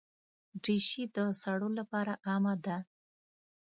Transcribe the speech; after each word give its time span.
دریشي 0.61 1.03
د 1.15 1.17
سړو 1.41 1.69
لپاره 1.79 2.13
عامه 2.27 2.53
ده. 2.65 2.77